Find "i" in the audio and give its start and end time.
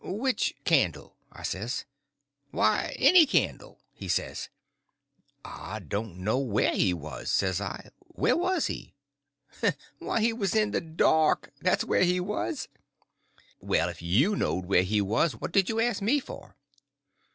1.31-1.43, 5.45-5.77, 7.61-7.91